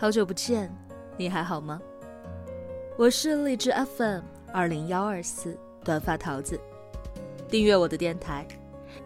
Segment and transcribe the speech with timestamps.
[0.00, 0.74] 好久不见，
[1.18, 1.78] 你还好吗？
[2.96, 5.54] 我是荔枝 FM 二零幺二四
[5.84, 6.58] 短发桃子，
[7.50, 8.48] 订阅我的电台。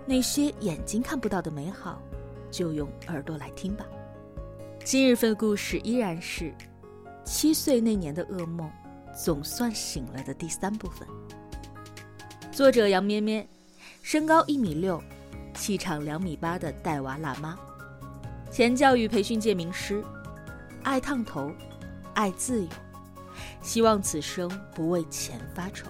[0.07, 2.00] 那些眼睛看不到的美好，
[2.48, 3.84] 就用耳朵来听吧。
[4.84, 6.54] 今日份故事依然是
[7.24, 8.70] 七岁那年的噩梦
[9.12, 11.08] 总算醒了的第三部分。
[12.52, 13.45] 作者杨咩咩，
[14.00, 15.02] 身高一米六，
[15.55, 17.59] 气场两米八的带娃辣妈，
[18.48, 20.01] 前教育培训界名师，
[20.84, 21.51] 爱烫头，
[22.15, 22.69] 爱自由，
[23.62, 25.88] 希望此生不为钱发愁。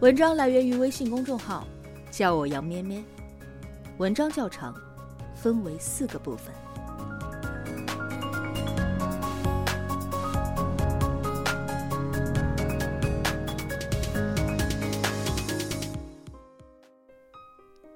[0.00, 1.66] 文章来源于微信公众号，
[2.10, 3.02] 叫我杨咩咩。
[3.96, 4.74] 文章较长，
[5.34, 6.54] 分为四个部分。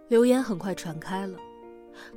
[0.09, 1.39] 流言很快传开了，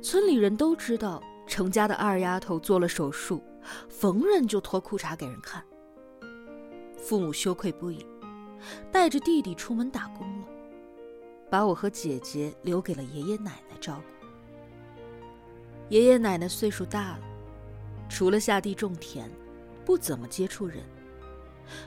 [0.02, 3.42] 村里人都知道程家的二丫头做了手术，
[3.88, 5.62] 逢人就脱裤衩给人看。
[6.96, 8.04] 父母羞愧不已，
[8.90, 10.46] 带着弟弟出门打工了，
[11.48, 14.26] 把我和姐姐留给了爷爷奶奶照顾。
[15.88, 17.20] 爷爷奶奶岁数大了，
[18.08, 19.30] 除了下地种田，
[19.84, 20.82] 不怎么接触人。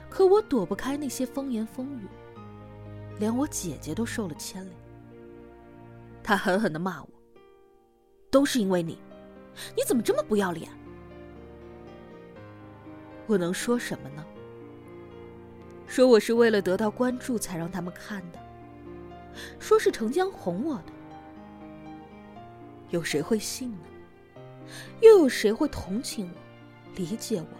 [0.08, 2.06] 可我躲不开那些风言风语，
[3.18, 4.74] 连我姐姐都受了牵连。
[6.22, 7.08] 他狠狠的骂我
[8.30, 8.98] ：“都是因为你，
[9.76, 10.70] 你怎么这么不要脸？”
[13.26, 14.26] 我能说什么呢？
[15.86, 18.38] 说我是为了得到关注才让他们看的，
[19.58, 20.92] 说是程江哄我的，
[22.90, 23.78] 有谁会信呢？
[25.00, 26.40] 又有谁会同情我、
[26.96, 27.58] 理解我呢？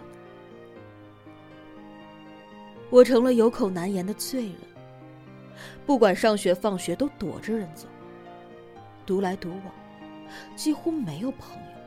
[2.88, 4.54] 我成了有口难言的罪人，
[5.84, 7.88] 不管上学放学都躲着人走。
[9.04, 9.62] 独来独往，
[10.54, 11.79] 几乎没有朋友。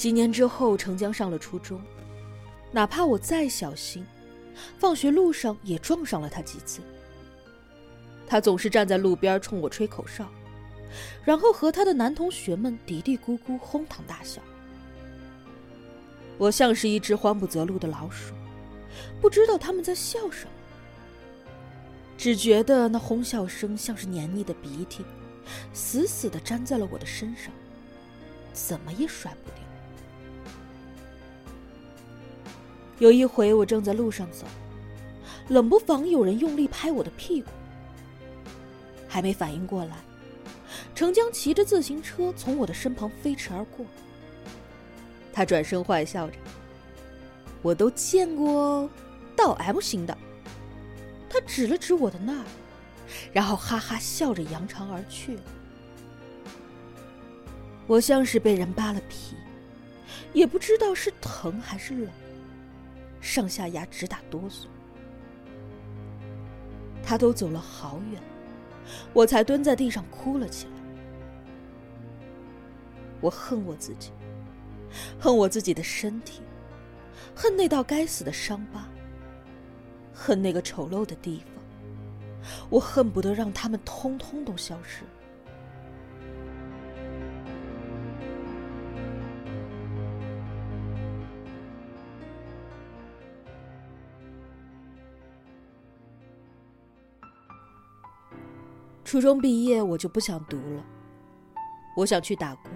[0.00, 1.78] 几年之后，程江上了初中，
[2.72, 4.02] 哪怕我再小心，
[4.78, 6.80] 放学路上也撞上了他几次。
[8.26, 10.26] 他总是站在路边冲我吹口哨，
[11.22, 14.40] 然后和他的男同学们嘀嘀咕咕哄堂大笑。
[16.38, 18.32] 我像是一只慌不择路的老鼠，
[19.20, 20.52] 不知道他们在笑什么。
[22.16, 25.04] 只觉得那哄笑声像是黏腻的鼻涕，
[25.74, 27.52] 死死的粘在了我的身上，
[28.54, 29.59] 怎么也甩不掉。
[33.00, 34.46] 有一回，我正在路上走，
[35.48, 37.48] 冷不防有人用力拍我的屁股，
[39.08, 39.96] 还没反应过来，
[40.94, 43.86] 程江骑着自行车从我的身旁飞驰而过。
[45.32, 46.36] 他转身坏笑着
[47.62, 48.90] ：“我都见过哦
[49.34, 50.16] 倒 M 型的。”
[51.30, 52.44] 他指了指我的那儿，
[53.32, 55.38] 然后哈哈笑着扬长而去。
[57.86, 59.36] 我像是被人扒了皮，
[60.34, 62.10] 也不知道是疼还是冷，
[63.20, 64.66] 上下牙直打哆嗦。
[67.02, 68.22] 他都走了好远，
[69.12, 70.72] 我才蹲在地上哭了起来。
[73.20, 74.12] 我恨我自己，
[75.18, 76.40] 恨我自己的身体，
[77.34, 78.88] 恨那道该死的伤疤。
[80.12, 81.64] 恨那个丑陋的地方，
[82.68, 85.02] 我恨不得让他们通通都消失。
[99.10, 100.86] 初中毕业，我就不想读了，
[101.96, 102.70] 我想去打工，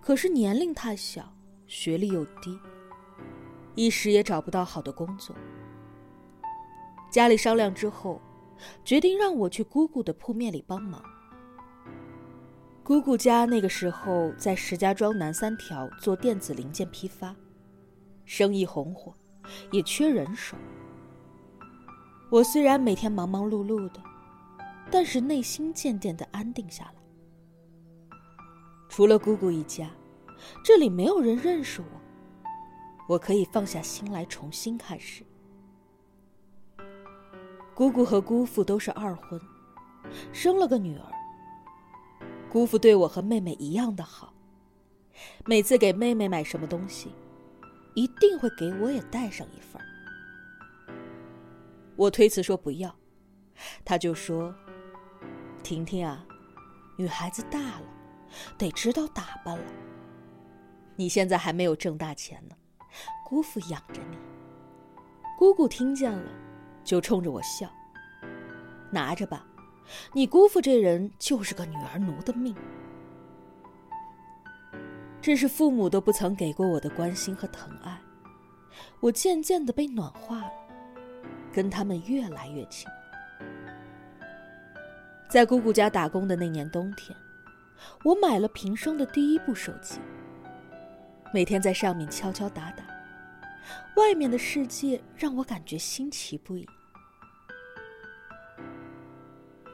[0.00, 1.32] 可是年龄太小，
[1.68, 2.58] 学历又低，
[3.76, 5.36] 一时也找不到好的工作。
[7.12, 8.20] 家里商量之后，
[8.84, 11.00] 决定让我去姑姑的铺面里帮忙。
[12.82, 17.36] 姑姑家那个时候在石家庄南三条做电子零件批发，
[18.24, 19.14] 生意红火，
[19.70, 20.56] 也缺人手。
[22.32, 24.02] 我虽然每天忙忙碌碌的，
[24.90, 26.94] 但是内心渐渐的安定下来。
[28.88, 29.88] 除了姑姑一家，
[30.64, 31.86] 这里没有人认识我，
[33.08, 35.24] 我可以放下心来重新开始。
[37.74, 39.40] 姑姑和姑父都是二婚，
[40.32, 41.04] 生了个女儿。
[42.50, 44.34] 姑父对我和妹妹一样的好，
[45.46, 47.12] 每次给妹妹买什么东西，
[47.94, 49.80] 一定会给我也带上一份
[51.96, 52.94] 我推辞说不要，
[53.84, 54.54] 他就说
[55.70, 56.26] ：“婷婷啊，
[56.96, 57.82] 女孩子大了，
[58.58, 59.64] 得知道打扮了。
[60.96, 62.56] 你现在还没有挣大钱呢，
[63.24, 64.18] 姑父养着你。”
[65.38, 66.28] 姑姑听见了。
[66.82, 67.70] 就冲着我笑，
[68.90, 69.46] 拿着吧，
[70.12, 72.52] 你姑父这人就是个女儿奴的命。
[75.20, 77.96] 这是父母都不曾给过我的关心和疼爱，
[78.98, 80.52] 我渐渐的被暖化了，
[81.52, 82.88] 跟他们越来越亲。
[85.30, 87.16] 在姑姑家打工的那年冬天，
[88.02, 90.00] 我买了平生的第一部手机，
[91.32, 92.82] 每天在上面敲敲打打，
[93.94, 96.66] 外面的世界让我感觉新奇不已。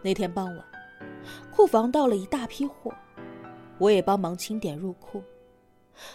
[0.03, 0.65] 那天傍晚，
[1.51, 2.95] 库房到了一大批货，
[3.79, 5.25] 我也帮忙清点入库。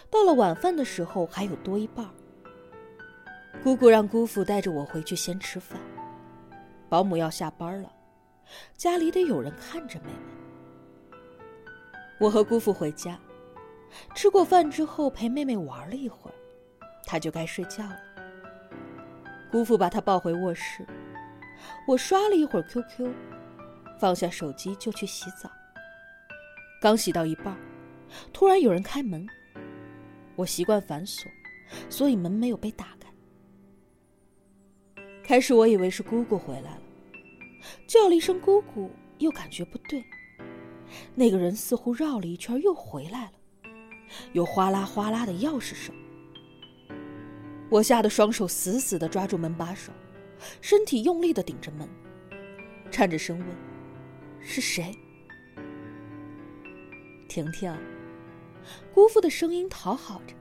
[0.08, 2.08] 到了晚饭的时候，还有多一半。
[3.64, 5.80] 姑姑让姑父带着我回去先吃饭，
[6.88, 7.92] 保姆要下班了，
[8.76, 11.16] 家里得有人看着妹妹。
[12.18, 13.18] 我和姑父回家，
[14.14, 16.34] 吃过饭之后陪妹妹玩了一会儿，
[17.04, 17.98] 她就该睡觉了。
[19.50, 20.86] 姑父把她抱回卧室，
[21.86, 23.12] 我刷了一会儿 QQ，
[23.98, 25.50] 放下手机就去洗澡。
[26.80, 27.56] 刚洗到一半，
[28.32, 29.26] 突然有人开门。
[30.34, 31.30] 我习惯反锁，
[31.90, 33.08] 所以门没有被打开。
[35.22, 36.82] 开始我以为是姑姑回来了，
[37.92, 38.90] 叫了一声“姑姑”，
[39.20, 40.02] 又感觉不对。
[41.14, 43.32] 那个人似乎绕了一圈又回来了，
[44.32, 45.94] 有哗啦哗啦的钥匙声。
[47.68, 49.92] 我吓得双手死死的抓住门把手，
[50.62, 51.86] 身体用力的顶着门，
[52.90, 53.46] 颤着声问
[54.40, 54.96] ：“是谁？”
[57.28, 57.70] 婷婷。
[58.94, 60.34] 姑父的声音讨好着：“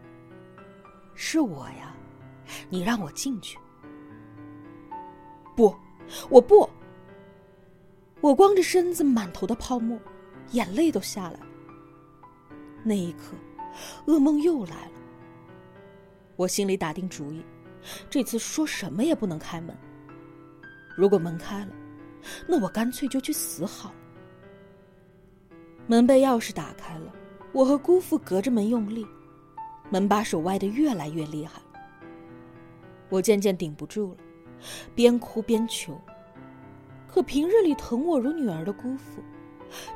[1.15, 1.93] 是我呀，
[2.69, 3.59] 你让我进去。”
[5.53, 5.75] 不，
[6.29, 6.69] 我不。
[8.21, 9.99] 我光着身子，满头的泡沫，
[10.51, 11.47] 眼泪都下来了。
[12.83, 13.35] 那一刻，
[14.05, 14.91] 噩梦又来了。
[16.35, 17.43] 我心里打定主意，
[18.09, 19.75] 这次说什么也不能开门。
[20.95, 21.73] 如果门开了，
[22.47, 23.95] 那我干脆就去死好了。
[25.87, 27.11] 门被钥匙打开了。
[27.53, 29.05] 我和姑父隔着门用力，
[29.89, 31.61] 门把手歪得越来越厉害。
[33.09, 34.17] 我渐渐顶不住了，
[34.95, 35.99] 边哭边求。
[37.11, 39.21] 可平日里疼我如女儿的姑父，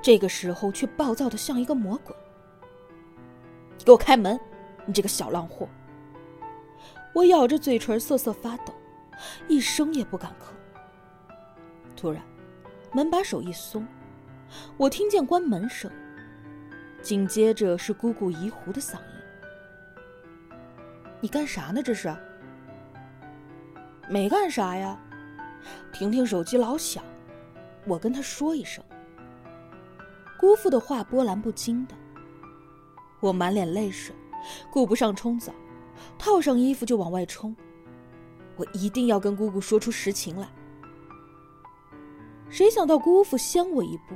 [0.01, 2.13] 这个时候却暴躁的像一个魔鬼。
[3.85, 4.37] 给我开门，
[4.85, 5.67] 你这个小浪货！
[7.13, 8.73] 我咬着嘴唇瑟瑟发抖，
[9.47, 10.53] 一声也不敢吭。
[11.95, 12.21] 突然，
[12.91, 13.87] 门把手一松，
[14.75, 15.89] 我听见关门声。
[17.01, 20.09] 紧接着是姑姑疑狐的嗓音
[21.21, 21.81] ：“你干啥呢？
[21.81, 22.13] 这是？
[24.09, 24.99] 没干啥呀。
[25.91, 27.03] 婷婷手机老响，
[27.85, 28.83] 我跟她说一声。”
[30.39, 31.95] 姑父的话波澜不惊的。
[33.19, 34.15] 我满脸泪水，
[34.71, 35.53] 顾不上冲澡，
[36.17, 37.55] 套上衣服就往外冲。
[38.57, 40.47] 我一定要跟姑姑说出实情来。
[42.49, 44.15] 谁想到姑父先我一步。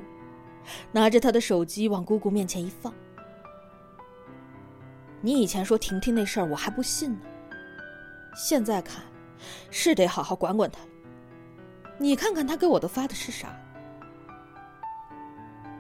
[0.92, 2.94] 拿着他的手机往姑姑面前一放，
[5.20, 7.22] 你以前说婷婷那事儿我还不信呢，
[8.36, 9.04] 现在看
[9.72, 10.80] 是得好好管管她。
[12.00, 13.56] 你看看他给我都发的是啥？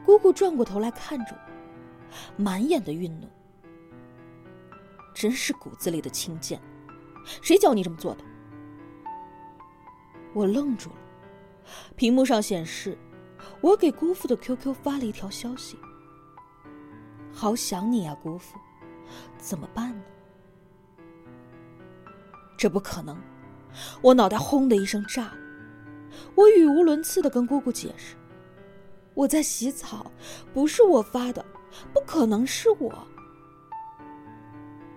[0.06, 1.34] 姑姑转过头来看着
[2.38, 3.28] 我，满眼的愠怒，
[5.14, 6.62] 真是骨子里的轻贱，
[7.42, 8.24] 谁教你这么做的？
[10.34, 10.98] 我愣住了，
[11.96, 12.98] 屏幕上显示。
[13.62, 15.80] 我给姑父的 QQ 发了一条消息
[17.32, 18.58] ：“好想你啊，姑父，
[19.38, 20.04] 怎么办呢？”
[22.58, 23.18] 这不可能！
[24.02, 25.39] 我脑袋轰的一声炸了。
[26.36, 28.16] 我语无伦次的跟姑姑解释
[29.14, 30.12] ：“我在洗澡，
[30.54, 31.46] 不是我发的，
[31.94, 33.08] 不可能是我。”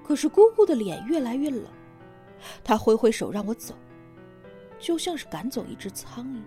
[0.05, 1.65] 可是姑姑的脸越来越冷，
[2.65, 3.75] 她挥挥手让我走，
[4.79, 6.43] 就像是赶走一只苍蝇。